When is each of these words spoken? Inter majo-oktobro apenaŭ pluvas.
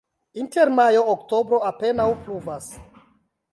Inter 0.43 0.71
majo-oktobro 0.77 1.61
apenaŭ 1.69 2.09
pluvas. 2.25 2.73